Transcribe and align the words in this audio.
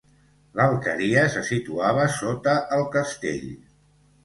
L'alqueria 0.59 1.25
se 1.35 1.43
situava 1.51 2.07
sota 2.15 2.57
el 2.81 2.89
castell. 2.99 3.49